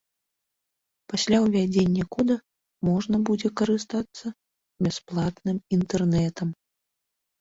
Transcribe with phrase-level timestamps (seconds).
[1.11, 2.37] Пасля ўвядзення кода
[2.89, 4.27] можна будзе карыстацца
[4.89, 6.47] бясплатным інтэрнэтам.